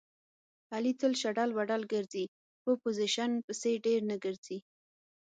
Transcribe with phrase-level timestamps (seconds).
[0.75, 2.25] علي تل شډل بډل ګرځي.
[2.63, 4.57] په پوزیشن پسې ډېر نه ګرځي.